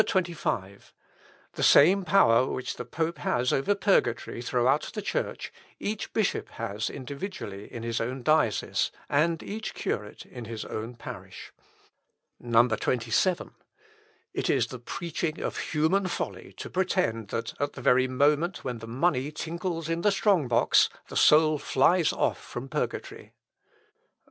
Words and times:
"The 0.01 0.89
same 1.61 2.03
power 2.05 2.47
which 2.49 2.77
the 2.77 2.85
pope 2.85 3.19
has 3.19 3.53
over 3.53 3.75
purgatory 3.75 4.41
throughout 4.41 4.89
the 4.95 5.01
Church, 5.03 5.53
each 5.79 6.11
bishop 6.11 6.49
has 6.53 6.89
individually 6.89 7.71
in 7.71 7.83
his 7.83 8.01
own 8.01 8.23
diocese, 8.23 8.89
and 9.09 9.43
each 9.43 9.75
curate 9.75 10.25
in 10.25 10.45
his 10.45 10.65
own 10.65 10.95
parish. 10.95 11.53
27. 12.41 13.51
"It 14.33 14.49
is 14.49 14.65
the 14.69 14.79
preaching 14.79 15.39
of 15.39 15.57
human 15.69 16.07
folly 16.07 16.53
to 16.53 16.67
pretend, 16.71 17.27
that 17.27 17.53
at 17.61 17.73
the 17.73 17.81
very 17.83 18.07
moment 18.07 18.63
when 18.63 18.79
the 18.79 18.87
money 18.87 19.31
tinkles 19.31 19.87
in 19.87 20.01
the 20.01 20.11
strong 20.11 20.47
box, 20.47 20.89
the 21.09 21.15
soul 21.15 21.59
flies 21.59 22.11
off 22.11 22.41
from 22.43 22.69
purgatory. 22.69 23.33
28. 23.33 23.33